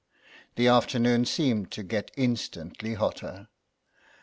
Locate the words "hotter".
2.95-3.49